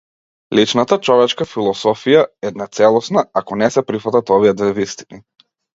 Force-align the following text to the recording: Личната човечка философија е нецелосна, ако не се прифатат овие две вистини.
Личната 0.59 0.97
човечка 1.09 1.47
философија 1.51 2.25
е 2.49 2.53
нецелосна, 2.63 3.27
ако 3.43 3.63
не 3.65 3.73
се 3.77 3.87
прифатат 3.93 4.37
овие 4.39 4.61
две 4.63 4.77
вистини. 4.81 5.27